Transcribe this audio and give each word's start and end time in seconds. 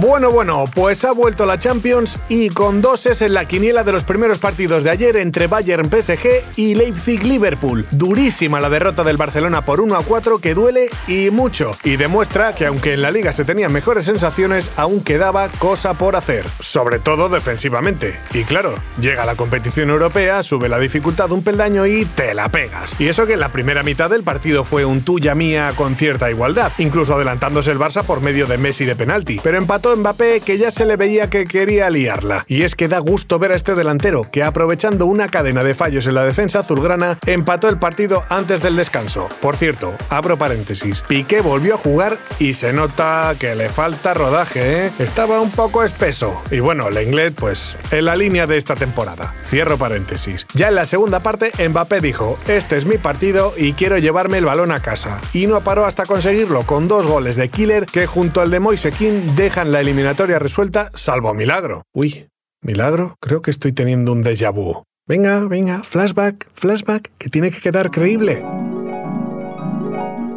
Bueno, 0.00 0.30
bueno, 0.30 0.64
pues 0.76 1.04
ha 1.04 1.10
vuelto 1.10 1.44
la 1.44 1.58
Champions 1.58 2.20
y 2.28 2.50
con 2.50 2.80
doses 2.80 3.20
en 3.20 3.34
la 3.34 3.46
quiniela 3.46 3.82
de 3.82 3.90
los 3.90 4.04
primeros 4.04 4.38
partidos 4.38 4.84
de 4.84 4.90
ayer 4.90 5.16
entre 5.16 5.48
Bayern 5.48 5.90
PSG 5.90 6.44
y 6.54 6.76
Leipzig 6.76 7.24
Liverpool. 7.24 7.84
Durísima 7.90 8.60
la 8.60 8.70
derrota 8.70 9.02
del 9.02 9.16
Barcelona 9.16 9.64
por 9.64 9.80
1 9.80 9.96
a 9.96 10.04
4 10.04 10.38
que 10.38 10.54
duele 10.54 10.88
y 11.08 11.32
mucho 11.32 11.76
y 11.82 11.96
demuestra 11.96 12.54
que 12.54 12.66
aunque 12.66 12.92
en 12.92 13.02
la 13.02 13.10
liga 13.10 13.32
se 13.32 13.44
tenían 13.44 13.72
mejores 13.72 14.06
sensaciones, 14.06 14.70
aún 14.76 15.02
quedaba 15.02 15.48
cosa 15.58 15.94
por 15.94 16.14
hacer, 16.14 16.44
sobre 16.60 17.00
todo 17.00 17.28
defensivamente. 17.28 18.20
Y 18.32 18.44
claro, 18.44 18.76
llega 19.00 19.26
la 19.26 19.34
competición 19.34 19.90
europea, 19.90 20.44
sube 20.44 20.68
la 20.68 20.78
dificultad 20.78 21.32
un 21.32 21.42
peldaño 21.42 21.86
y 21.86 22.04
te 22.04 22.34
la 22.34 22.48
pegas. 22.50 22.94
Y 23.00 23.08
eso 23.08 23.26
que 23.26 23.32
en 23.32 23.40
la 23.40 23.48
primera 23.48 23.82
mitad 23.82 24.10
del 24.10 24.22
partido 24.22 24.62
fue 24.62 24.84
un 24.84 25.02
tuya 25.02 25.34
mía 25.34 25.72
con 25.74 25.96
cierta 25.96 26.30
igualdad, 26.30 26.70
incluso 26.78 27.16
adelantándose 27.16 27.72
el 27.72 27.80
Barça 27.80 28.04
por 28.04 28.20
medio 28.20 28.46
de 28.46 28.58
Messi 28.58 28.84
de 28.84 28.94
penalti, 28.94 29.40
pero 29.42 29.58
empató 29.58 29.87
Mbappé 29.96 30.40
que 30.40 30.58
ya 30.58 30.70
se 30.70 30.86
le 30.86 30.96
veía 30.96 31.30
que 31.30 31.44
quería 31.44 31.90
liarla. 31.90 32.44
Y 32.48 32.62
es 32.62 32.74
que 32.74 32.88
da 32.88 32.98
gusto 32.98 33.38
ver 33.38 33.52
a 33.52 33.56
este 33.56 33.74
delantero 33.74 34.28
que 34.30 34.42
aprovechando 34.42 35.06
una 35.06 35.28
cadena 35.28 35.64
de 35.64 35.74
fallos 35.74 36.06
en 36.06 36.14
la 36.14 36.24
defensa 36.24 36.60
azulgrana 36.60 37.18
empató 37.26 37.68
el 37.68 37.78
partido 37.78 38.24
antes 38.28 38.62
del 38.62 38.76
descanso. 38.76 39.28
Por 39.40 39.56
cierto, 39.56 39.94
abro 40.10 40.36
paréntesis, 40.36 41.02
Piqué 41.06 41.40
volvió 41.40 41.74
a 41.74 41.78
jugar 41.78 42.18
y 42.38 42.54
se 42.54 42.72
nota 42.72 43.34
que 43.38 43.54
le 43.54 43.68
falta 43.68 44.14
rodaje, 44.14 44.86
¿eh? 44.86 44.90
Estaba 44.98 45.40
un 45.40 45.50
poco 45.50 45.84
espeso. 45.84 46.42
Y 46.50 46.60
bueno, 46.60 46.90
Lenglet 46.90 47.34
pues 47.34 47.76
en 47.90 48.04
la 48.04 48.16
línea 48.16 48.46
de 48.46 48.56
esta 48.56 48.74
temporada. 48.74 49.34
Cierro 49.44 49.78
paréntesis. 49.78 50.46
Ya 50.54 50.68
en 50.68 50.74
la 50.74 50.84
segunda 50.84 51.20
parte 51.20 51.52
Mbappé 51.68 52.00
dijo, 52.00 52.38
este 52.46 52.76
es 52.76 52.86
mi 52.86 52.98
partido 52.98 53.52
y 53.56 53.72
quiero 53.72 53.98
llevarme 53.98 54.38
el 54.38 54.44
balón 54.44 54.72
a 54.72 54.80
casa. 54.80 55.20
Y 55.32 55.46
no 55.46 55.60
paró 55.60 55.86
hasta 55.86 56.06
conseguirlo 56.06 56.64
con 56.64 56.88
dos 56.88 57.06
goles 57.06 57.36
de 57.36 57.48
Killer 57.48 57.86
que 57.86 58.06
junto 58.06 58.40
al 58.40 58.50
de 58.50 58.60
Moisekin 58.60 59.36
dejan 59.36 59.67
la 59.72 59.80
eliminatoria 59.80 60.38
resuelta, 60.38 60.90
salvo 60.94 61.34
milagro. 61.34 61.82
Uy, 61.92 62.28
milagro, 62.62 63.16
creo 63.20 63.42
que 63.42 63.50
estoy 63.50 63.72
teniendo 63.72 64.12
un 64.12 64.22
déjà 64.22 64.50
vu. 64.50 64.84
Venga, 65.06 65.46
venga, 65.46 65.82
flashback, 65.82 66.48
flashback, 66.54 67.10
que 67.18 67.28
tiene 67.28 67.50
que 67.50 67.60
quedar 67.60 67.90
creíble. 67.90 68.42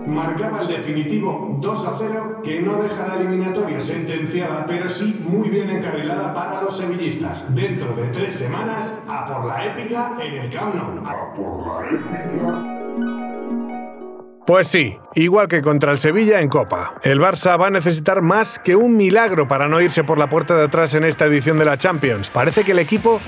Marcaba 0.05 0.61
el 0.61 0.67
definitivo 0.67 1.57
2 1.61 1.87
a 1.87 1.95
0 1.97 2.41
que 2.43 2.61
no 2.61 2.81
deja 2.81 3.07
la 3.07 3.15
eliminatoria 3.21 3.79
sentenciada, 3.81 4.65
pero 4.65 4.89
sí 4.89 5.23
muy 5.25 5.49
bien 5.49 5.69
encarrilada 5.69 6.33
para 6.33 6.61
los 6.61 6.77
sevillistas. 6.77 7.43
Dentro 7.55 7.95
de 7.95 8.07
tres 8.09 8.35
semanas, 8.35 8.97
a 9.07 9.25
por 9.27 9.45
la 9.45 9.65
épica 9.65 10.17
en 10.21 10.33
el 10.35 10.51
Camp 10.51 10.75
Nou. 10.75 11.05
A 11.05 11.33
por 11.33 11.67
la 11.67 11.89
épica. 11.89 13.30
Pues 14.45 14.67
sí, 14.67 14.97
igual 15.13 15.47
que 15.47 15.61
contra 15.61 15.91
el 15.91 15.99
Sevilla 15.99 16.41
en 16.41 16.49
Copa. 16.49 16.95
El 17.03 17.19
Barça 17.19 17.59
va 17.61 17.67
a 17.67 17.69
necesitar 17.69 18.21
más 18.21 18.57
que 18.57 18.75
un 18.75 18.97
milagro 18.97 19.47
para 19.47 19.67
no 19.67 19.79
irse 19.79 20.03
por 20.03 20.17
la 20.17 20.29
puerta 20.29 20.55
de 20.55 20.63
atrás 20.63 20.95
en 20.95 21.03
esta 21.03 21.25
edición 21.25 21.59
de 21.59 21.65
la 21.65 21.77
Champions. 21.77 22.29
Parece 22.29 22.63
que 22.63 22.71
el 22.71 22.79
equipo 22.79 23.21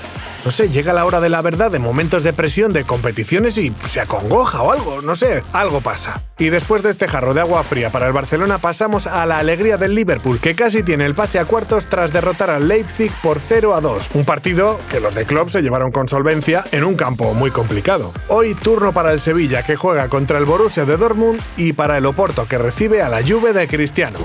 no 0.44 0.50
sé, 0.50 0.68
llega 0.68 0.92
la 0.92 1.04
hora 1.04 1.20
de 1.20 1.30
la 1.30 1.40
verdad 1.40 1.70
de 1.70 1.78
momentos 1.78 2.22
de 2.22 2.32
presión 2.32 2.72
de 2.72 2.84
competiciones 2.84 3.56
y 3.56 3.72
se 3.86 4.00
acongoja 4.00 4.62
o 4.62 4.72
algo, 4.72 5.00
no 5.00 5.14
sé, 5.14 5.42
algo 5.52 5.80
pasa. 5.80 6.22
Y 6.38 6.50
después 6.50 6.82
de 6.82 6.90
este 6.90 7.08
jarro 7.08 7.32
de 7.32 7.40
agua 7.40 7.62
fría 7.62 7.90
para 7.90 8.06
el 8.06 8.12
Barcelona 8.12 8.58
pasamos 8.58 9.06
a 9.06 9.24
la 9.24 9.38
alegría 9.38 9.76
del 9.76 9.94
Liverpool, 9.94 10.40
que 10.40 10.54
casi 10.54 10.82
tiene 10.82 11.06
el 11.06 11.14
pase 11.14 11.38
a 11.38 11.46
cuartos 11.46 11.86
tras 11.86 12.12
derrotar 12.12 12.50
al 12.50 12.68
Leipzig 12.68 13.10
por 13.22 13.38
0 13.40 13.74
a 13.74 13.80
2. 13.80 14.10
Un 14.14 14.24
partido 14.24 14.78
que 14.90 15.00
los 15.00 15.14
de 15.14 15.24
Klopp 15.24 15.48
se 15.48 15.62
llevaron 15.62 15.90
con 15.90 16.08
solvencia 16.08 16.64
en 16.72 16.84
un 16.84 16.94
campo 16.94 17.32
muy 17.34 17.50
complicado. 17.50 18.12
Hoy 18.28 18.54
turno 18.54 18.92
para 18.92 19.12
el 19.12 19.20
Sevilla 19.20 19.62
que 19.62 19.76
juega 19.76 20.08
contra 20.08 20.38
el 20.38 20.44
Borussia 20.44 20.84
de 20.84 20.96
Dortmund 20.96 21.40
y 21.56 21.72
para 21.72 21.96
el 21.96 22.06
Oporto 22.06 22.46
que 22.46 22.58
recibe 22.58 23.00
a 23.00 23.08
la 23.08 23.22
Juve 23.22 23.52
de 23.52 23.66
Cristiano. 23.66 24.18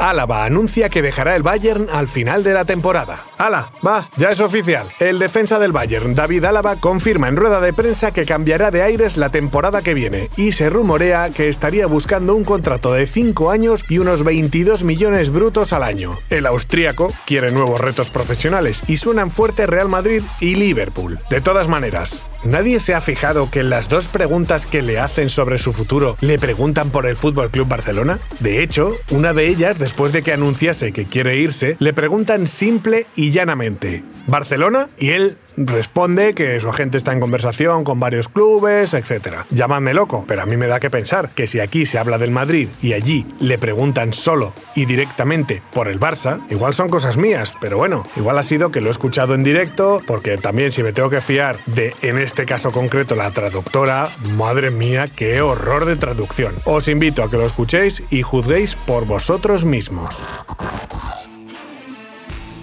Álava 0.00 0.46
anuncia 0.46 0.88
que 0.88 1.02
dejará 1.02 1.36
el 1.36 1.42
Bayern 1.42 1.88
al 1.92 2.08
final 2.08 2.42
de 2.42 2.54
la 2.54 2.64
temporada. 2.64 3.22
¡Hala! 3.36 3.70
Va, 3.86 4.08
ya 4.16 4.30
es 4.30 4.40
oficial. 4.40 4.88
El 4.98 5.18
defensa 5.18 5.58
del 5.58 5.72
Bayern, 5.72 6.14
David 6.14 6.46
Álava, 6.46 6.76
confirma 6.76 7.28
en 7.28 7.36
rueda 7.36 7.60
de 7.60 7.74
prensa 7.74 8.10
que 8.10 8.24
cambiará 8.24 8.70
de 8.70 8.82
aires 8.82 9.18
la 9.18 9.28
temporada 9.28 9.82
que 9.82 9.92
viene 9.92 10.30
y 10.38 10.52
se 10.52 10.70
rumorea 10.70 11.28
que 11.28 11.50
estaría 11.50 11.86
buscando 11.86 12.34
un 12.34 12.44
contrato 12.44 12.94
de 12.94 13.06
5 13.06 13.50
años 13.50 13.84
y 13.90 13.98
unos 13.98 14.24
22 14.24 14.84
millones 14.84 15.30
brutos 15.30 15.74
al 15.74 15.82
año. 15.82 16.18
El 16.30 16.46
austríaco 16.46 17.12
quiere 17.26 17.50
nuevos 17.50 17.78
retos 17.78 18.08
profesionales 18.08 18.82
y 18.86 18.96
suenan 18.96 19.30
fuerte 19.30 19.66
Real 19.66 19.90
Madrid 19.90 20.22
y 20.40 20.54
Liverpool. 20.54 21.18
De 21.28 21.42
todas 21.42 21.68
maneras, 21.68 22.22
¿Nadie 22.44 22.80
se 22.80 22.94
ha 22.94 23.02
fijado 23.02 23.50
que 23.50 23.62
las 23.62 23.90
dos 23.90 24.08
preguntas 24.08 24.64
que 24.64 24.80
le 24.80 24.98
hacen 24.98 25.28
sobre 25.28 25.58
su 25.58 25.74
futuro 25.74 26.16
le 26.22 26.38
preguntan 26.38 26.90
por 26.90 27.06
el 27.06 27.14
Fútbol 27.14 27.50
Club 27.50 27.68
Barcelona? 27.68 28.18
De 28.38 28.62
hecho, 28.62 28.96
una 29.10 29.34
de 29.34 29.46
ellas, 29.46 29.78
después 29.78 30.10
de 30.12 30.22
que 30.22 30.32
anunciase 30.32 30.92
que 30.92 31.04
quiere 31.04 31.36
irse, 31.36 31.76
le 31.80 31.92
preguntan 31.92 32.46
simple 32.46 33.06
y 33.14 33.30
llanamente: 33.30 34.04
¿Barcelona? 34.26 34.86
Y 34.98 35.10
él 35.10 35.36
responde 35.56 36.34
que 36.34 36.60
su 36.60 36.68
agente 36.68 36.98
está 36.98 37.12
en 37.12 37.20
conversación 37.20 37.84
con 37.84 38.00
varios 38.00 38.28
clubes, 38.28 38.94
etc. 38.94 39.38
Llámame 39.50 39.94
loco, 39.94 40.24
pero 40.26 40.42
a 40.42 40.46
mí 40.46 40.56
me 40.56 40.66
da 40.66 40.80
que 40.80 40.90
pensar 40.90 41.30
que 41.30 41.46
si 41.46 41.60
aquí 41.60 41.86
se 41.86 41.98
habla 41.98 42.18
del 42.18 42.30
Madrid 42.30 42.68
y 42.82 42.92
allí 42.92 43.26
le 43.40 43.58
preguntan 43.58 44.12
solo 44.12 44.52
y 44.74 44.86
directamente 44.86 45.62
por 45.72 45.88
el 45.88 46.00
Barça, 46.00 46.40
igual 46.50 46.74
son 46.74 46.88
cosas 46.88 47.16
mías, 47.16 47.54
pero 47.60 47.76
bueno, 47.76 48.04
igual 48.16 48.38
ha 48.38 48.42
sido 48.42 48.70
que 48.70 48.80
lo 48.80 48.88
he 48.88 48.90
escuchado 48.90 49.34
en 49.34 49.44
directo, 49.44 50.00
porque 50.06 50.36
también 50.36 50.72
si 50.72 50.82
me 50.82 50.92
tengo 50.92 51.10
que 51.10 51.20
fiar 51.20 51.58
de, 51.66 51.94
en 52.02 52.18
este 52.18 52.46
caso 52.46 52.72
concreto, 52.72 53.16
la 53.16 53.30
traductora, 53.30 54.08
madre 54.36 54.70
mía, 54.70 55.08
qué 55.14 55.40
horror 55.42 55.84
de 55.84 55.96
traducción. 55.96 56.54
Os 56.64 56.88
invito 56.88 57.22
a 57.22 57.30
que 57.30 57.36
lo 57.36 57.46
escuchéis 57.46 58.02
y 58.10 58.22
juzguéis 58.22 58.74
por 58.74 59.06
vosotros 59.06 59.64
mismos 59.64 60.20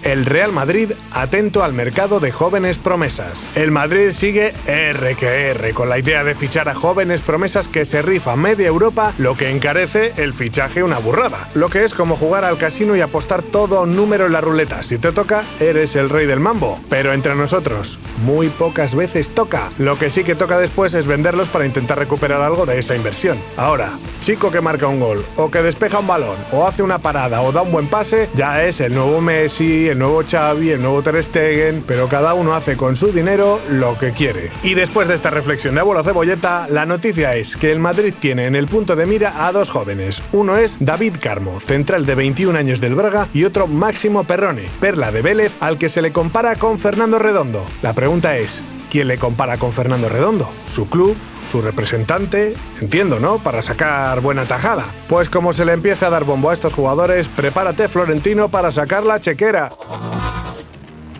el 0.08 0.24
Real 0.24 0.52
Madrid 0.52 0.92
atento 1.10 1.62
al 1.62 1.74
mercado 1.74 2.18
de 2.18 2.32
jóvenes 2.32 2.78
promesas. 2.78 3.42
El 3.54 3.70
Madrid 3.70 4.12
sigue 4.12 4.54
R 4.66 5.14
que 5.16 5.50
R 5.50 5.74
con 5.74 5.90
la 5.90 5.98
idea 5.98 6.24
de 6.24 6.34
fichar 6.34 6.68
a 6.70 6.74
jóvenes 6.74 7.20
promesas 7.20 7.68
que 7.68 7.84
se 7.84 8.00
rifa 8.00 8.34
media 8.34 8.68
Europa, 8.68 9.12
lo 9.18 9.36
que 9.36 9.50
encarece 9.50 10.14
el 10.16 10.32
fichaje 10.32 10.82
una 10.82 10.98
burrada. 10.98 11.48
Lo 11.54 11.68
que 11.68 11.84
es 11.84 11.92
como 11.92 12.16
jugar 12.16 12.44
al 12.44 12.56
casino 12.56 12.96
y 12.96 13.02
apostar 13.02 13.42
todo 13.42 13.78
a 13.78 13.82
un 13.82 13.96
número 13.96 14.26
en 14.26 14.32
la 14.32 14.40
ruleta. 14.40 14.82
Si 14.82 14.96
te 14.96 15.12
toca, 15.12 15.44
eres 15.60 15.94
el 15.94 16.08
rey 16.08 16.26
del 16.26 16.40
mambo. 16.40 16.80
Pero 16.88 17.12
entre 17.12 17.34
nosotros, 17.34 17.98
muy 18.24 18.48
pocas 18.48 18.94
veces 18.94 19.28
toca. 19.28 19.68
Lo 19.78 19.98
que 19.98 20.08
sí 20.08 20.24
que 20.24 20.34
toca 20.34 20.58
después 20.58 20.94
es 20.94 21.06
venderlos 21.06 21.50
para 21.50 21.66
intentar 21.66 21.98
recuperar 21.98 22.40
algo 22.40 22.64
de 22.64 22.78
esa 22.78 22.96
inversión. 22.96 23.38
Ahora, 23.56 23.90
chico 24.20 24.50
que 24.50 24.62
marca 24.62 24.86
un 24.86 25.00
gol, 25.00 25.24
o 25.36 25.50
que 25.50 25.62
despeja 25.62 25.98
un 25.98 26.06
balón, 26.06 26.38
o 26.52 26.66
hace 26.66 26.82
una 26.82 26.98
parada, 26.98 27.42
o 27.42 27.52
da 27.52 27.60
un 27.62 27.72
buen 27.72 27.88
pase, 27.88 28.30
ya 28.34 28.64
es 28.64 28.80
el 28.80 28.94
nuevo 28.94 29.20
Messi, 29.20 29.88
nuevo 29.98 30.22
Xavi, 30.22 30.70
el 30.70 30.82
nuevo 30.82 31.02
Ter 31.02 31.22
Stegen, 31.22 31.84
pero 31.86 32.08
cada 32.08 32.34
uno 32.34 32.54
hace 32.54 32.76
con 32.76 32.96
su 32.96 33.12
dinero 33.12 33.60
lo 33.70 33.98
que 33.98 34.12
quiere. 34.12 34.50
Y 34.62 34.74
después 34.74 35.08
de 35.08 35.14
esta 35.14 35.30
reflexión 35.30 35.74
de 35.74 35.80
abuelo 35.80 36.02
cebolleta, 36.02 36.66
la 36.68 36.86
noticia 36.86 37.34
es 37.34 37.56
que 37.56 37.72
el 37.72 37.78
Madrid 37.78 38.14
tiene 38.18 38.46
en 38.46 38.54
el 38.54 38.66
punto 38.66 38.96
de 38.96 39.06
mira 39.06 39.46
a 39.46 39.52
dos 39.52 39.70
jóvenes. 39.70 40.22
Uno 40.32 40.56
es 40.56 40.76
David 40.80 41.16
Carmo, 41.20 41.60
central 41.60 42.06
de 42.06 42.14
21 42.14 42.58
años 42.58 42.80
del 42.80 42.94
Braga, 42.94 43.28
y 43.34 43.44
otro 43.44 43.66
Máximo 43.66 44.24
Perrone, 44.24 44.68
perla 44.80 45.12
de 45.12 45.22
Vélez, 45.22 45.52
al 45.60 45.78
que 45.78 45.88
se 45.88 46.02
le 46.02 46.12
compara 46.12 46.56
con 46.56 46.78
Fernando 46.78 47.18
Redondo. 47.18 47.64
La 47.82 47.92
pregunta 47.92 48.36
es, 48.36 48.62
¿quién 48.90 49.08
le 49.08 49.18
compara 49.18 49.56
con 49.58 49.72
Fernando 49.72 50.08
Redondo? 50.08 50.48
¿Su 50.66 50.88
club? 50.88 51.16
su 51.50 51.62
representante, 51.62 52.54
entiendo, 52.80 53.20
¿no? 53.20 53.38
Para 53.38 53.62
sacar 53.62 54.20
buena 54.20 54.44
tajada. 54.44 54.86
Pues 55.08 55.30
como 55.30 55.52
se 55.52 55.64
le 55.64 55.72
empieza 55.72 56.06
a 56.06 56.10
dar 56.10 56.24
bombo 56.24 56.50
a 56.50 56.52
estos 56.52 56.72
jugadores, 56.74 57.28
prepárate 57.28 57.88
Florentino 57.88 58.50
para 58.50 58.70
sacar 58.70 59.02
la 59.04 59.20
chequera. 59.20 59.70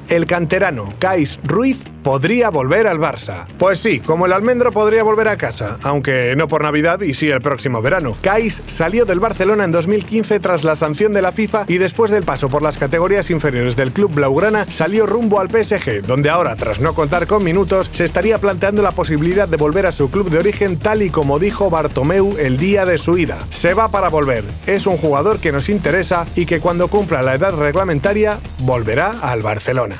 El 0.09 0.27
canterano 0.27 0.95
Kais 0.99 1.39
Ruiz 1.43 1.85
podría 2.03 2.51
volver 2.51 2.87
al 2.87 2.99
Barça. 2.99 3.47
Pues 3.59 3.79
sí, 3.79 4.01
como 4.01 4.27
el 4.27 4.33
almendro 4.33 4.73
podría 4.73 5.03
volver 5.03 5.29
a 5.29 5.37
casa, 5.37 5.79
aunque 5.83 6.35
no 6.37 6.49
por 6.49 6.63
Navidad 6.63 7.01
y 7.01 7.15
sí 7.15 7.31
el 7.31 7.41
próximo 7.41 7.83
verano. 7.83 8.13
Kais 8.23 8.63
salió 8.67 9.05
del 9.05 9.21
Barcelona 9.21 9.65
en 9.65 9.73
2015 9.73 10.41
tras 10.41 10.65
la 10.65 10.77
sanción 10.77 11.13
de 11.13 11.23
la 11.23 11.33
FIFA 11.33 11.65
y 11.69 11.79
después 11.79 12.11
del 12.11 12.25
paso 12.25 12.49
por 12.49 12.63
las 12.63 12.79
categorías 12.79 13.31
inferiores 13.31 13.77
del 13.77 13.93
club 13.93 14.13
blaugrana 14.15 14.67
salió 14.69 15.07
rumbo 15.07 15.41
al 15.41 15.51
PSG, 15.51 16.03
donde 16.03 16.31
ahora, 16.31 16.57
tras 16.57 16.81
no 16.81 16.95
contar 16.95 17.27
con 17.27 17.45
minutos, 17.45 17.89
se 17.93 18.05
estaría 18.05 18.39
planteando 18.39 18.83
la 18.83 18.93
posibilidad 18.93 19.49
de 19.49 19.57
volver 19.57 19.87
a 19.87 19.93
su 19.93 20.11
club 20.11 20.31
de 20.31 20.39
origen 20.39 20.79
tal 20.79 21.03
y 21.03 21.11
como 21.11 21.39
dijo 21.39 21.71
Bartomeu 21.71 22.37
el 22.39 22.59
día 22.59 22.85
de 22.85 22.99
su 22.99 23.19
ida. 23.19 23.39
Se 23.51 23.75
va 23.75 23.89
para 23.89 24.09
volver. 24.09 24.45
Es 24.67 24.87
un 24.87 24.97
jugador 24.97 25.41
que 25.41 25.53
nos 25.53 25.69
interesa 25.69 26.27
y 26.37 26.47
que 26.47 26.61
cuando 26.61 26.89
cumpla 26.89 27.23
la 27.23 27.35
edad 27.35 27.55
reglamentaria 27.55 28.39
volverá 28.59 29.17
al 29.23 29.43
Barcelona. 29.43 29.97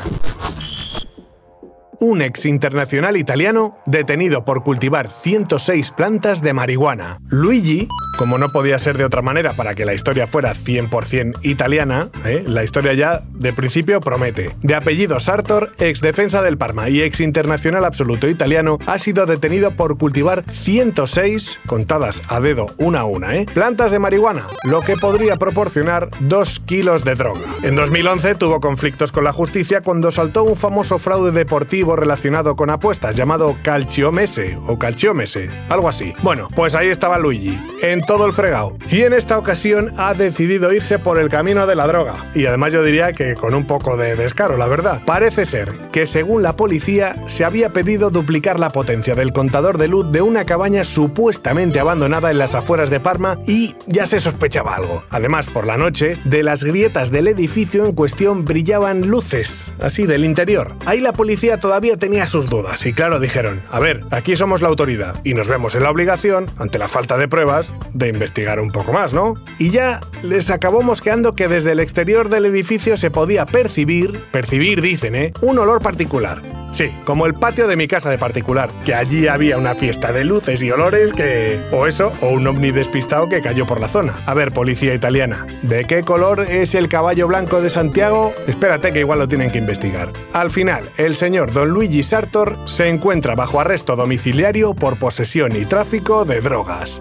Un 2.09 2.23
ex 2.23 2.47
internacional 2.47 3.19
italiano 3.19 3.77
detenido 3.85 4.43
por 4.43 4.65
cultivar 4.65 5.11
106 5.11 5.91
plantas 5.91 6.41
de 6.41 6.55
marihuana. 6.55 7.19
Luigi, 7.29 7.87
como 8.19 8.37
no 8.37 8.49
podía 8.49 8.81
ser 8.81 8.99
de 8.99 9.05
otra 9.05 9.23
manera 9.23 9.55
para 9.55 9.77
que 9.77 9.85
la 9.85 9.95
historia 9.95 10.27
fuera 10.27 10.53
100% 10.53 11.39
italiana, 11.43 12.09
¿eh? 12.25 12.43
la 12.45 12.65
historia 12.65 12.93
ya 12.93 13.23
de 13.33 13.53
principio 13.53 14.01
promete. 14.01 14.51
De 14.61 14.75
apellido 14.75 15.21
Sartor, 15.21 15.71
ex 15.79 16.01
defensa 16.01 16.43
del 16.43 16.59
Parma 16.59 16.89
y 16.89 17.01
ex 17.01 17.21
internacional 17.21 17.85
absoluto 17.85 18.29
italiano, 18.29 18.79
ha 18.87 18.99
sido 18.99 19.25
detenido 19.25 19.77
por 19.77 19.99
cultivar 19.99 20.45
106, 20.51 21.61
contadas 21.69 22.21
a 22.29 22.41
dedo 22.41 22.67
una 22.77 23.01
a 23.01 23.05
una, 23.05 23.37
¿eh? 23.37 23.47
plantas 23.55 23.93
de 23.93 24.01
marihuana, 24.01 24.49
lo 24.65 24.81
que 24.81 24.97
podría 24.97 25.37
proporcionar 25.37 26.11
2 26.19 26.61
kilos 26.67 27.05
de 27.05 27.15
droga. 27.15 27.41
En 27.63 27.77
2011 27.77 28.35
tuvo 28.35 28.61
conflictos 28.61 29.13
con 29.13 29.23
la 29.23 29.33
justicia 29.33 29.81
cuando 29.81 30.11
saltó 30.11 30.43
un 30.43 30.57
famoso 30.57 30.99
fraude 30.99 31.31
deportivo 31.31 31.95
relacionado 31.95 32.57
con 32.57 32.69
apuestas 32.71 33.15
llamado 33.15 33.57
Calciomese 33.63 34.59
o 34.67 34.77
Calciomese, 34.77 35.47
algo 35.69 35.89
así. 35.89 36.13
Bueno, 36.25 36.49
pues 36.57 36.75
ahí 36.75 36.89
estaba 36.89 37.17
Luigi, 37.19 37.57
en 37.81 38.08
todo 38.09 38.25
el 38.25 38.33
fregado. 38.33 38.75
Y 38.89 39.03
en 39.03 39.13
esta 39.13 39.37
ocasión 39.37 39.93
ha 39.99 40.15
decidido 40.15 40.73
irse 40.73 40.99
por 40.99 41.19
el 41.19 41.29
camino 41.29 41.67
de 41.67 41.77
la 41.77 41.87
droga. 41.87 42.15
Y 42.35 42.47
además 42.47 42.73
yo 42.73 42.83
diría 42.83 43.13
que 43.13 43.35
con 43.35 43.55
un 43.55 43.67
poco 43.67 43.99
de 43.99 44.17
descaro, 44.17 44.57
la 44.57 44.67
verdad. 44.67 45.03
Parece 45.05 45.45
ser 45.45 45.79
que 45.93 46.07
según 46.07 46.43
la 46.43 46.57
policía 46.57 47.15
se 47.27 47.45
había 47.45 47.75
pedido 47.75 48.09
duplicar 48.09 48.59
la 48.59 48.71
potencia 48.71 49.15
del 49.15 49.33
contador 49.33 49.77
de 49.77 49.89
luz 49.89 50.11
de 50.11 50.23
una 50.23 50.47
cabaña 50.47 50.85
supuestamente 50.85 51.81
abandonada 51.81 52.31
en 52.31 52.39
las 52.39 52.55
afueras 52.55 52.89
de 52.89 52.99
Parma 52.99 53.39
y 53.47 53.77
ya 53.87 54.07
se 54.07 54.21
sospechaba 54.21 54.75
algo. 54.75 55.05
Además, 55.11 55.47
por 55.49 55.67
la 55.67 55.77
noche, 55.77 56.17
de 56.25 56.43
las 56.43 56.65
grietas 56.65 57.11
del 57.11 57.29
edificio 57.29 57.85
en 57.85 57.93
cuestión 57.93 58.47
brillaban 58.47 59.09
luces, 59.09 59.67
así 59.83 60.07
del 60.07 60.25
interior. 60.25 60.77
Ahí 60.87 61.01
la 61.01 61.13
policía 61.13 61.61
todavía 61.61 61.99
tenía 61.99 62.27
sus 62.27 62.49
dudas 62.49 62.87
y 62.87 62.95
claro 62.95 63.21
dijeron, 63.21 63.61
a 63.71 63.81
ver, 63.81 64.01
aquí 64.11 64.35
somos 64.35 64.63
la 64.63 64.69
autoridad 64.69 65.21
y 65.25 65.35
nos 65.35 65.49
vemos 65.49 65.75
en 65.75 65.83
la 65.83 65.91
obligación, 65.91 66.47
ante 66.57 66.79
la 66.79 66.89
falta 66.89 67.19
de 67.19 67.29
pruebas, 67.29 67.75
de 67.99 68.09
investigar 68.09 68.61
un 68.61 68.71
poco 68.71 68.93
más, 68.93 69.13
¿no? 69.13 69.35
Y 69.59 69.71
ya 69.71 70.01
les 70.23 70.51
acabó 70.51 70.83
mosqueando 70.83 71.35
que 71.35 71.49
desde 71.49 71.73
el 71.73 71.81
exterior 71.81 72.29
del 72.29 72.47
edificio 72.47 72.97
se 72.97 73.11
podía 73.11 73.45
percibir, 73.47 74.21
percibir 74.31 74.81
dicen, 74.81 75.15
¿eh? 75.15 75.33
Un 75.43 75.59
olor 75.59 75.83
particular. 75.83 76.43
Sí, 76.73 76.93
como 77.05 77.27
el 77.27 77.35
patio 77.35 77.67
de 77.67 77.77
mi 77.77 77.89
casa 77.89 78.11
de 78.11 78.19
particular, 78.19 78.71
que 78.85 78.95
allí 78.95 79.27
había 79.27 79.57
una 79.57 79.75
fiesta 79.75 80.13
de 80.13 80.25
luces 80.25 80.63
y 80.63 80.71
olores 80.71 81.13
que... 81.13 81.59
o 81.73 81.87
eso, 81.87 82.13
o 82.21 82.29
un 82.29 82.47
ovni 82.47 82.71
despistado 82.71 83.29
que 83.29 83.41
cayó 83.41 83.67
por 83.67 83.81
la 83.81 83.89
zona. 83.89 84.23
A 84.27 84.35
ver, 84.35 84.53
policía 84.53 84.95
italiana, 84.95 85.47
¿de 85.63 85.85
qué 85.87 86.03
color 86.03 86.47
es 86.49 86.75
el 86.75 86.89
caballo 86.89 87.27
blanco 87.27 87.63
de 87.63 87.71
Santiago? 87.71 88.35
Espérate 88.47 88.93
que 88.93 89.01
igual 89.01 89.19
lo 89.19 89.29
tienen 89.29 89.51
que 89.51 89.59
investigar. 89.59 90.13
Al 90.33 90.51
final, 90.51 90.91
el 90.99 91.15
señor 91.15 91.53
Don 91.53 91.71
Luigi 91.71 92.03
Sartor 92.03 92.59
se 92.67 92.89
encuentra 92.89 93.35
bajo 93.35 93.61
arresto 93.61 93.97
domiciliario 93.97 94.75
por 94.75 94.99
posesión 94.99 95.57
y 95.57 95.65
tráfico 95.65 96.25
de 96.25 96.41
drogas. 96.41 97.01